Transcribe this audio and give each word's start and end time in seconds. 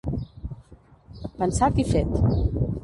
Pensat 1.43 1.85
i 1.87 1.89
fet. 1.93 2.21